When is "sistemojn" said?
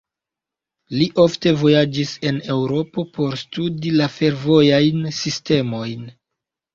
5.19-6.09